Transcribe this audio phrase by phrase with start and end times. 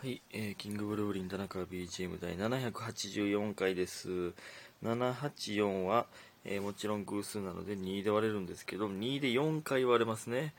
[0.00, 4.32] はい、えーキングブルーリン田中 BGM 第784回です。
[4.84, 6.06] 784は、
[6.44, 10.54] えーもちろん偶数なので2で割れるんですけど、2で4回割れますね。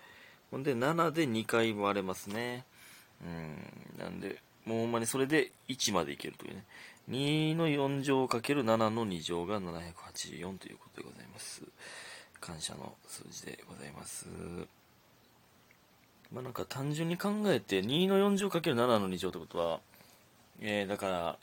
[0.52, 2.66] ほんで7で2回割れますね。
[3.24, 6.66] うん、なんで、もうほんまにそれで1までいけるというね。
[7.10, 11.64] 2の4乗かける7の2乗が784ということでございます。
[12.42, 14.28] 感謝の数字でございます。
[16.34, 19.80] まあなんか単純に考えて2の4乗かける7の2乗ってことは、
[20.62, 21.38] えー、だから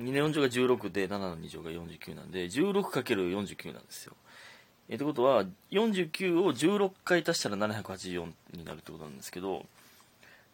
[0.00, 4.14] 2の4乗が16で7の2乗が49なんで 16×49 なんですよ。
[4.88, 9.64] えー、ってことは49を16回足したら784になるってことなんですけど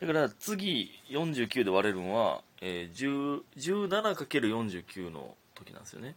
[0.01, 6.15] だから次49で割れるのは、えー、17×49 の時なんですよね。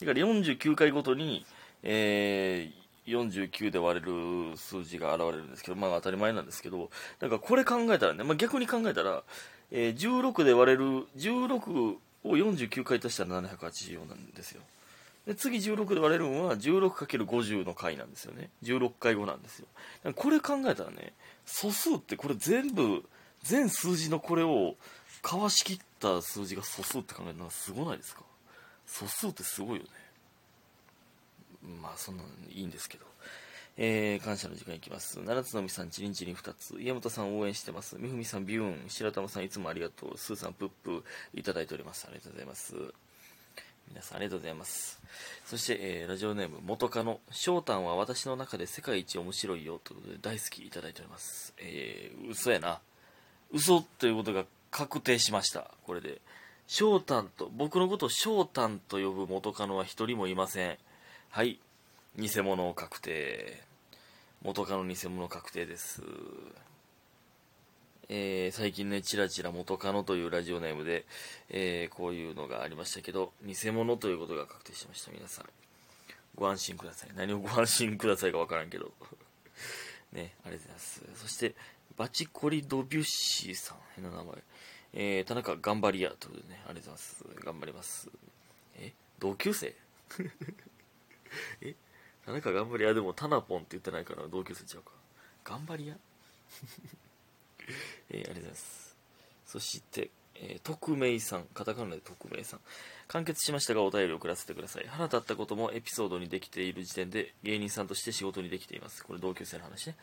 [0.00, 1.46] だから49回ごとに、
[1.82, 9.22] えー49で割れる数字が現れるんですけど、まあ当たり前なんですけど、だかこれ考えたらね、まあ、逆に考えたら、
[9.70, 10.84] えー16で割れる、
[11.16, 14.62] 16を49回足したら784なんですよ。
[15.26, 18.50] で次16で割れるのは 16×50 の回なんですよね。
[18.62, 19.66] 16回後なんですよ。
[20.14, 21.14] これ考えたらね、
[21.46, 23.02] 素数ってこれ全部、
[23.42, 24.76] 全数字のこれを
[25.22, 28.22] かわしきった数字が素数って考えるのはすごないですか？
[28.86, 29.88] 素数ってすごいよね。
[31.82, 33.06] まあそんなのいいんですけど。
[33.76, 35.18] えー、感謝の時間いきます。
[35.20, 36.80] 七つのみさん、ちりんちりん二つ。
[36.80, 37.96] 家元さん応援してます。
[37.98, 38.88] みふみさん、ビューン。
[38.88, 40.16] 白玉さん、いつもありがとう。
[40.16, 41.02] スーさん、プップ、
[41.34, 42.06] いただいております。
[42.06, 42.74] ありがとうございます。
[43.88, 45.00] 皆さん、ありがとうございます。
[45.44, 47.18] そして、えー、ラジオネーム、元カノ。
[47.32, 49.80] 翔太は私の中で世界一面白いよ。
[49.82, 51.52] ということで、大好きいただいております。
[51.58, 52.80] えー、嘘やな。
[53.50, 55.72] 嘘ということが確定しました。
[55.84, 56.20] これで。
[56.68, 60.78] 翔太と、僕のことを翔太と呼ぶ元カノは一人もいません。
[61.34, 61.58] はい。
[62.16, 63.60] 偽物確定。
[64.42, 66.00] 元カノ偽物確定です。
[68.08, 71.04] えー最近ね、チラチラ元カノというラジオネームで、
[71.50, 75.10] えーこういうのがありましたけど、偽物ということが確定しました。
[75.10, 75.46] 皆さん。
[76.36, 77.10] ご安心ください。
[77.16, 78.92] 何をご安心くださいかわからんけど。
[80.14, 81.02] ね、ありがとうございます。
[81.16, 81.56] そして、
[81.96, 83.78] バチコリ・ドビュッシーさん。
[83.96, 84.36] 変な名前。
[84.92, 86.12] えー田中頑張りや。
[86.12, 87.24] ということでね、ありがとうございます。
[87.44, 88.08] 頑張ります。
[88.76, 88.92] え？
[89.18, 89.74] 同級生？
[91.60, 91.74] え？
[92.26, 92.94] 田中頑張り屋？
[92.94, 94.90] でもタナポンって言ってないから同級生ちゃうか。
[95.44, 95.96] 頑張り屋？
[98.10, 98.96] えーありがとうございます。
[99.46, 102.60] そして、えー、匿名さんカタカナで匿名さん。
[103.06, 104.86] 完結しましたがお便りを送らせてください。
[104.88, 109.04] 腹立ったこともエピソードにできている時点で芸人さんとして仕事にできています。
[109.04, 109.96] これ同級生の話ね、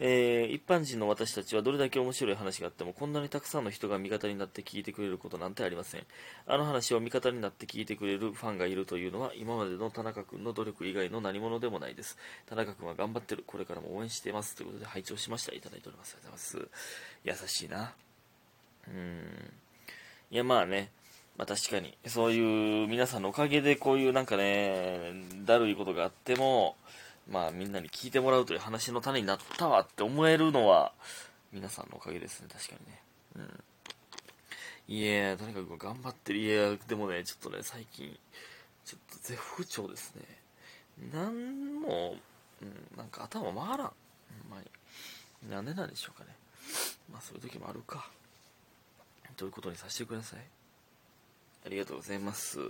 [0.00, 6.06] えー一般人の私たちはどれだけ面白い話があってもこんなにたくさんの人が味方になって聞いてくれることなんてありません。
[6.46, 12.16] あの話を味方になって聞いてくれるファンがいるというのは今までの田中君の努力以外の何者でもないです。
[12.46, 13.44] 田中君は頑張ってる。
[13.46, 14.56] これからも応援しています。
[14.56, 15.52] ということで拝聴しました。
[15.54, 16.16] いただいております。
[16.16, 17.42] ありがとうございます。
[17.44, 17.92] 優しいな。
[18.88, 19.17] うん。
[20.30, 20.90] いやまあね。
[21.38, 21.96] まあ確かに。
[22.06, 25.14] そういう皆さんのおかげでこういうなんかね
[25.46, 26.76] だるいことがあっても
[27.30, 30.92] まあみんなに聞いてもらうという話の種になったわって思えるのは
[31.52, 32.48] 皆さんのおかげですね。
[32.52, 33.02] 確かにね。
[34.88, 34.94] うん。
[34.94, 36.40] いやとにかく頑張ってる。
[36.40, 38.14] いやでもねちょっとね最近
[38.84, 40.22] ちょっと絶不調ですね。
[41.12, 42.16] なんも、
[42.60, 43.86] うん、なんか頭回らん。
[43.86, 43.92] ほん
[44.50, 45.50] まに。
[45.50, 46.34] なんでなんでしょうかね。
[47.10, 48.10] まあそういう時もあるか。
[49.38, 50.40] ということにさせてください？
[51.66, 52.60] ありがとうございます。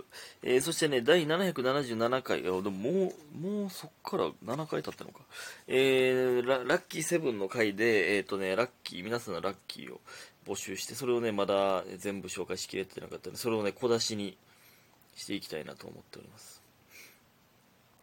[0.43, 5.21] えーそしてね、第777回、あでももう、もうそっから7回経ったのか。
[5.67, 10.01] えーラ、ラッキーセブンの回で、えっ、とね、ラッキー、皆さんのラッキーを
[10.47, 14.37] 募集して、それをね、まだ全部紹介しきれてなかったので、それをね、小出しに
[15.15, 16.61] していきたいなと思っております。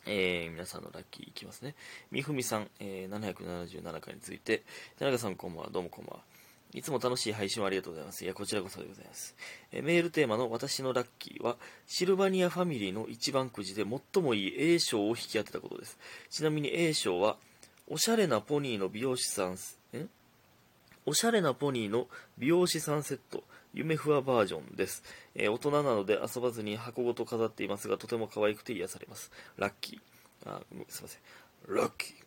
[0.07, 1.75] えー皆さんのラッキーいきますね。
[2.13, 4.63] みふみさん、えー777回について、
[4.99, 6.36] 田中さんこんばんは、どうもこんばんは。
[6.73, 8.25] いつも楽しい配信をありがとうございます。
[8.25, 9.35] いや、こちらこそでございます。
[9.73, 11.57] えメールテーマの私のラッキーは、
[11.87, 15.99] シルバニアファミリーの一番くじで最もいい A 賞を引き当てたことです。
[16.29, 17.37] ちなみに A 賞は、
[17.89, 19.57] おしゃれなポニーの美容師さん、
[19.93, 20.07] え？
[21.07, 25.05] おしゃれなポニーの美容師さんセット、夢ふわバージョンです。
[25.37, 29.31] えー大人なので遊ばずに箱ごと飾っていますが、とても可愛くて癒されます。
[29.57, 30.51] ラッキー。
[30.51, 31.21] あ、すいません。
[31.77, 32.26] ラッキー。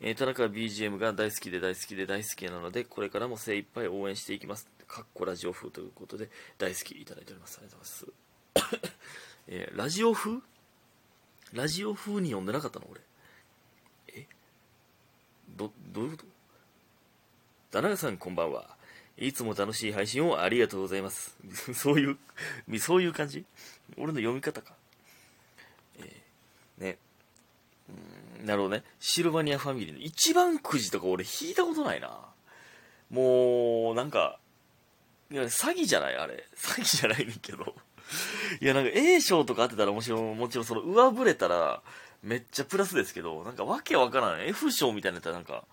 [0.00, 4.66] えー田中 BGM が大好きで大好きで大好きなので、これからも精一杯応援していきます。
[4.88, 7.58] かっこラジオ風ということで、大好きいただいております。
[7.58, 8.92] ありがとうございます。
[9.48, 10.40] えーラジオ風？
[11.52, 13.00] ラジオ風に読んでなかったの俺。
[14.14, 14.26] え？
[15.56, 16.24] ど、どういうこと？
[17.72, 18.76] 田中さんこんばんは。
[19.18, 21.36] いつも楽しい配信をありがとうございます。
[21.74, 22.18] そういう、
[22.78, 23.44] そういう感じ？
[23.96, 24.74] 俺の読み方か。
[25.98, 26.98] えーね。
[27.88, 28.84] うーんなるほどね。
[28.98, 32.18] シルバニアファミリーの一番くじとか俺引いたことないな。
[33.10, 34.38] もう、なんか、
[35.30, 36.44] いや、詐欺じゃないあれ。
[36.56, 37.74] 詐欺じゃないねんけど。
[38.60, 41.82] いや、なんか A 賞とか当てたらもちろん、もちろんその上振れたら、
[42.22, 44.46] めっちゃプラスですけど、なんかわけわからん。
[44.46, 45.64] F 賞みたいなやったらなんか、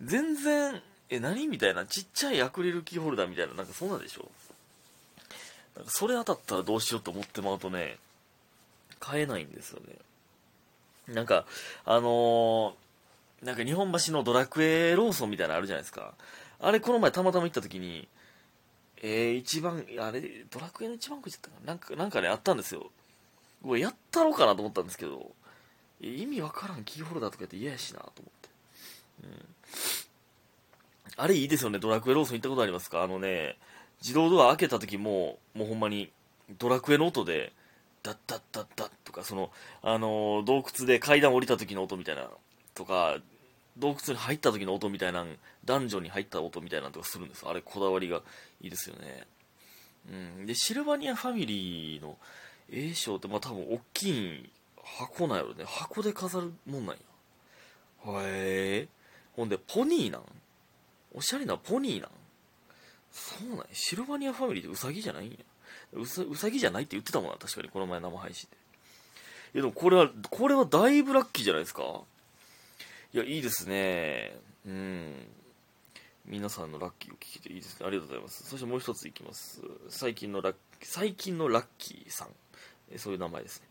[0.00, 4.30] 全然、え、何みたいな、ちっちゃいアクリルキーホルダーみたいな、なんかそんなでしょ
[5.76, 7.98] なんかそれ当たったらどうしようと思ってまうとね、
[9.00, 9.94] 買えないんですよね。
[11.08, 11.44] なんか、
[11.84, 16.14] あのー、なんか日本橋のドラクエローソンみたいなのあるじゃないですか。
[16.60, 18.08] あれこの前たまたま行った時に、
[19.02, 22.90] えー、一番、あれ、ドラクエの一番くじだったかななんか、なんかね、あったんですよ。
[23.62, 25.32] これやったろうかなと思ったんですけど、
[26.00, 28.48] 意味わからんキーホルダーとかやって嫌やしなと思って。
[29.24, 29.46] うん。
[31.16, 33.02] あれいいですよね、ドラクエローソン行ったことありますか？
[33.02, 33.56] あのね、
[34.00, 36.10] 自動ドア開けた時も、もうほんまに、
[36.58, 37.52] ドラクエの音で、
[38.04, 39.50] ダッダッダッダッとか、その、
[39.82, 42.28] あのー、洞窟で階段降りた時の音みたいな、
[42.74, 43.16] とか、
[43.76, 45.26] 洞窟に入った時の音みたいな、
[45.64, 47.44] ダンジョンに入った音みたいなとかするんです。
[47.48, 48.18] あれ、こだわりが
[48.60, 49.26] いいですよね。
[50.10, 50.46] うん。
[50.46, 52.18] で、シルバニアファミリーの
[52.70, 54.50] A 賞って、まあ多分大きい
[54.82, 55.64] 箱なんやろね。
[55.66, 57.00] 箱で飾るもんなんや。
[58.22, 58.88] へえ。
[59.34, 60.22] ほんで、ポニーなん？
[61.14, 62.10] おしゃれなポニーなん？
[63.10, 63.64] そうなんや。
[63.72, 65.36] シルバニアファミリーってウサギじゃないんや。
[65.94, 68.56] うさ、うさぎじゃないって言ってたもんな、確かに、この前生配信で。
[69.54, 72.02] いや、でもこれは、これはだいぶラッキーじゃないですか？
[73.12, 74.36] いや、いいですね。
[74.66, 75.26] うん。
[76.26, 77.86] 皆さんのラッキーを聞けていいですね。
[77.86, 78.44] ありがとうございます。
[78.48, 79.60] そしてもう一ついきます。
[79.88, 82.28] 最近のラッ、最近のラッキーさん。
[82.98, 83.68] そういう名前ですね。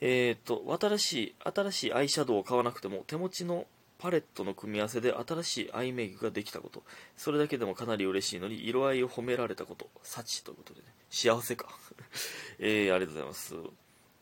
[0.00, 3.66] えっ、ー、と、新しい、新しいアイシャドウを買わなくても、手持ちの
[3.98, 6.82] パレットの組み合わせで新しいアイメイクができたこと。
[7.16, 9.88] それだけでもかなり嬉しいのに、色合いを褒められたこと。
[10.02, 10.86] 幸ということでね。
[11.10, 11.68] 幸せか。
[12.58, 13.54] えー、ありがとうございます。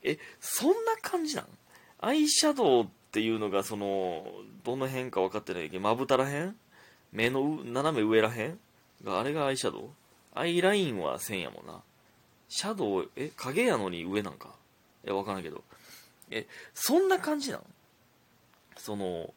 [0.02, 1.48] え、そんな感じなん？
[1.98, 4.30] アイシャドウっていうのが、その、
[4.64, 6.56] どの辺か分かってないけど、まぶたらへん？
[7.12, 8.60] 目の斜め上らへん？
[9.02, 9.88] が、あれがアイシャドウ？
[10.34, 11.82] アイラインは線やもんな。
[12.48, 14.54] シャドウ、え、影やのに上なんか？
[15.04, 15.64] いや、わからんけど。
[16.30, 17.64] え、そんな感じなん？
[18.76, 19.32] その、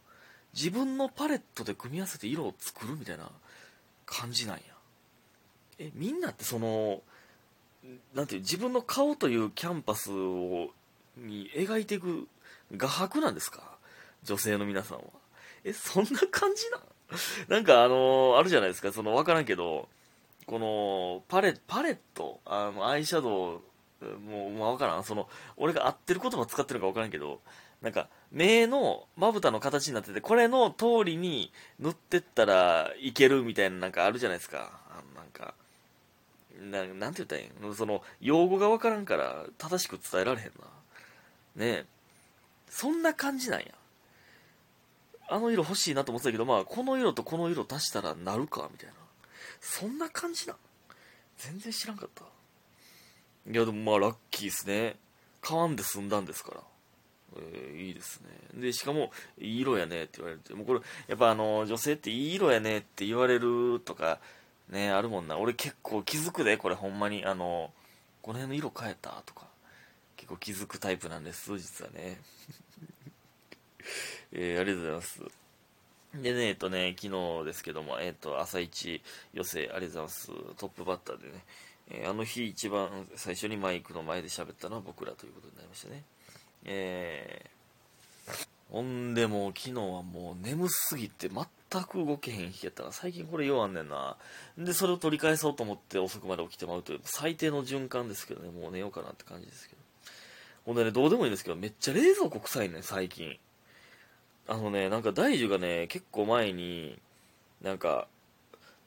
[0.57, 3.29] 自分のパレットで組み合わせて色を作るみたいな
[4.07, 4.61] 感じなんや。
[5.77, 7.01] え、みんなってその、
[8.15, 10.71] なんていう、自分の顔というキャンパスを、
[11.15, 12.27] に描いていく
[12.75, 13.77] 画伯なんですか？
[14.23, 15.03] 女性の皆さんは。
[15.63, 16.81] え、そんな感じなん？
[17.49, 19.87] なんかあの、あるじゃないですか、その、わからんけど、
[20.47, 23.61] この、パレ、パレット、あの、アイシャド
[24.01, 25.03] ウ、もう、まあ、わからん。
[25.03, 27.41] その、俺が合ってる言葉使ってるのかわからんけど、
[27.81, 34.71] なんか、目のまぶたの形になってて、これの通りに塗ってったらいけるみたいななんかあるじゃないですか。
[34.89, 35.53] あのなんか、
[36.59, 37.73] ななんて言ったらいいの？
[37.75, 40.65] その、用語がわからんから正しく伝えられへんな。
[41.55, 41.85] ねえ。
[42.69, 43.67] そんな感じなんや。
[45.29, 48.95] あの色欲しいなと思ってたけど、まあ、この色とこの色足したらなるか、みたいな。
[49.61, 50.57] そんな感じなん？
[51.37, 52.23] 全然知らんかった。
[53.49, 54.95] いや、でもまあ、ラッキーっすね。
[55.41, 56.61] 買わんで済んだんですから。
[57.35, 58.61] えー、いいですね。
[58.61, 64.19] で、しかも、いい色やねって言われて、もうこれ、やっぱあの、女性っていい色やねって言われるとか、
[64.69, 65.37] ね、あるもんな。
[65.37, 67.25] 俺結構気づくで、これほんまに。
[67.25, 67.71] あの、
[68.21, 69.47] この辺の色変えたとか、
[70.15, 72.19] 結構気づくタイプなんです、実はね。
[74.33, 75.21] えー、ありがとうございます。
[76.13, 79.01] でね、えっとね、昨日ですけども、えっと、朝一
[79.33, 80.27] 寄せ、ありがとうございます。
[80.57, 81.45] トップバッターでね、
[81.89, 86.03] えー、あの日一番最初にマイクの前で喋ったのは僕らということになりましたね。
[86.65, 94.17] えー、ほんでもう昨日はもう眠すぎて全く動けへん日やったら最近これようあんねんな。
[94.57, 99.81] で、それを取り返そうと思って遅くまで起きてまうという最低の循環ですけどね、もう寝ようかなって感じですけど。
[100.65, 103.37] ほんでね、どうでもいいんですけど、めっちゃ冷蔵庫臭いね、最近。
[104.49, 106.99] あのね、なんか大樹がね、結構前に、
[107.61, 108.07] なんか、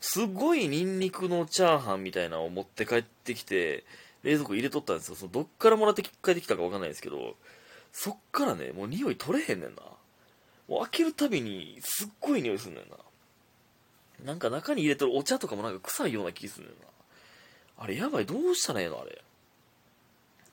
[0.00, 3.84] すごいニンニクのチャーハンみたいなのを持って帰ってきて、
[4.22, 5.14] 冷蔵庫入れとったんですよ。
[5.14, 7.34] そのどっからもらって帰ってきたかわかんないですけど、
[7.92, 9.82] そっからね、もう匂い取れへんねんな。
[10.68, 12.96] もう開けるたびにすっごい匂いすんねんな。
[14.24, 16.76] なんか中に入れてるお茶とかもなんか臭いような気すんねんな。
[17.78, 19.00] あれやばい、どうしたらええの？
[19.00, 19.22] あれ。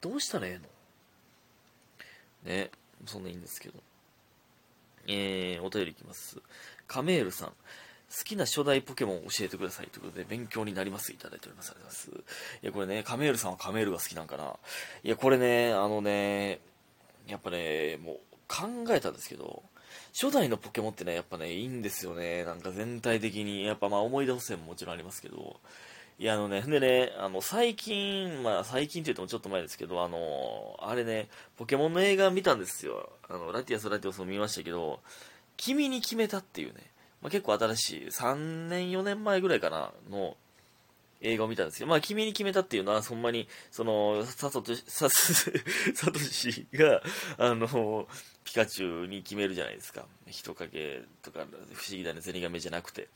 [0.02, 0.60] どうしたらええ
[2.46, 2.52] の？
[2.52, 2.72] ね、
[3.06, 3.80] そんないいんですけど。
[5.08, 6.38] えー、お便りいきます。
[6.88, 7.50] カメールさん。
[7.50, 7.54] 好
[8.24, 11.12] きな初代ポケモンを教えてくださいということで、勉強になります。
[11.12, 11.72] いただいております。
[11.72, 12.60] ありがとうございます。
[12.64, 14.56] いや、これね、カメールさんはカメールが好きなんかな。
[15.04, 16.62] いや、これね、あのね、
[17.28, 18.18] やっぱね、もう
[18.48, 19.64] 考えたんですけど、
[20.14, 22.44] 初代のポケモンってね、やっぱね、いいんですよね。
[22.44, 23.66] なんか全体的に。
[23.66, 25.60] やっぱまあ思い出補正ももちろんありますけど、
[26.20, 33.12] いや、あのね、でね、あの、最近、まあ、最近って言ってもちょっと前ですけど、あの、あれね、ポケモンの映画見たんですよ。
[33.30, 35.00] あの、ラティアス・ラティオスも見ましたけど、
[35.58, 36.92] 君に決めたっていうね、
[37.22, 40.38] まあ、結構新しい、3年、4年前ぐらいかな、の
[41.22, 47.02] 映画を見たんですけど、まあ、君に決めたっていうのは、ほんまに、その、サトシ、ササトシが、
[47.38, 48.08] あの、
[48.44, 50.06] ピカチュウに決めるじゃないですか。
[50.28, 53.10] 人影とか、不思議だね、ゼニガメじゃなくて。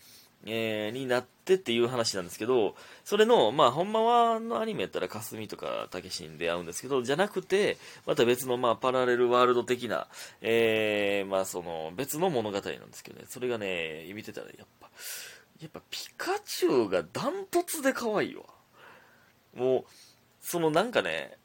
[0.45, 7.77] えー、になってっていう話なんですけど、それの、まあ、ほんまはのアニメやったら、かすみとかたけしに出会うんですけど、じゃなくて、
[8.07, 10.07] また別の、まあ、パラレルワールド的な、
[10.41, 14.89] えー、まあ、その、別の物語なんですけどね、それがね、見てたら、やっぱ、
[15.61, 18.43] やっぱピカチュウがダントツで可愛いわ。
[19.55, 19.85] もう、
[20.41, 21.37] そのなんかね、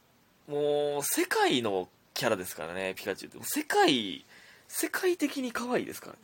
[0.49, 3.47] もう、世界のキャラですからね、ピカチュウって。
[3.47, 4.25] 世界、
[4.69, 6.19] 世界的に可愛いですからね。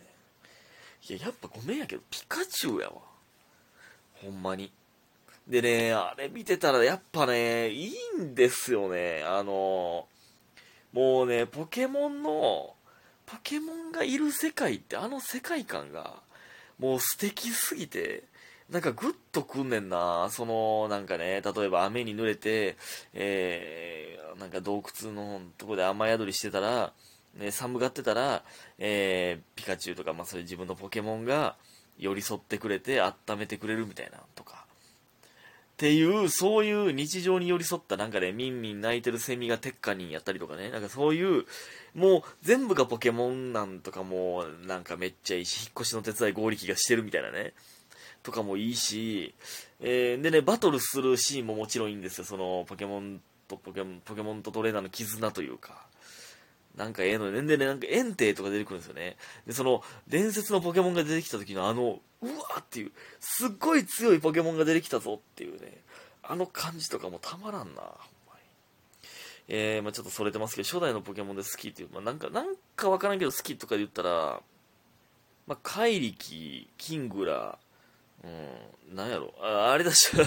[1.09, 2.95] いや、やっぱごめんやけど、ピカチュウやわ。
[4.23, 4.73] ほんまに。
[5.47, 9.23] でね、あれ見てたらやっぱね、いいんですよね。
[9.27, 10.07] あの、
[10.93, 12.75] もうね、ポケモンの、
[13.27, 16.23] ポケモンがいる世界ってあの世界観が、
[16.83, 18.25] もう素敵すぎて、
[18.69, 20.29] なんかグッとくんねんな。
[20.33, 22.77] その、なんかね、例えば雨に濡れて、
[23.15, 26.93] えー、なんか洞窟のとこで雨宿りしてたら、
[27.37, 28.43] ね、寒がってたら、
[28.79, 31.55] えー、ピカチュウとか、まあそういう自分のポケモンが
[31.99, 34.62] 寄り添ってくれて温めてくれるみたいなとか。
[35.83, 41.45] っていう、そういう日常に寄り添ったなんかね、ミンミン泣いてるセミがテッカニンやったりとかね、なんかそういう、
[41.97, 47.53] もう全部がポケモンなんとかもなんかめっちゃいいし、引っ越しの手伝い合力がしてるみたいなね。
[48.23, 49.35] とかもいいし、
[49.81, 52.25] えー、でね、バトルするシーンももちろんいいんですよ。
[52.27, 55.85] その、ポケモンとポケモン、ポケモンとトレーナーの絆というか。
[56.77, 59.17] なんかええので、でね、なんかエンテイとか出てくるんですよね。
[59.47, 65.79] で、その、伝説のポケモンが出てきた時のあの、うわーっていう、すっごい強いポケモンが出てきたぞっていうね、
[66.23, 67.83] あの感じとかもたまらんな。
[69.49, 74.41] えー、まあ、ちょっとそれてますけど、初代のポケモンで好きっていう、まあ、なんか、なんかわからんけど好きとかで言ったら、
[75.47, 77.59] まあ、怪力、キングラ、
[78.25, 80.17] うん、なんやろ、ああれだし、